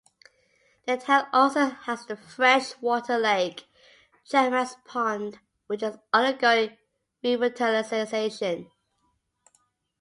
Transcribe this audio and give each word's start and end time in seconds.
The 0.87 0.97
town 0.97 1.27
also 1.31 1.65
has 1.67 2.07
the 2.07 2.17
fresh 2.17 2.75
water 2.81 3.19
lake 3.19 3.67
Chapman's 4.25 4.75
Pond 4.83 5.37
which 5.67 5.83
is 5.83 5.99
undergoing 6.11 6.75
revitalization. 7.23 8.71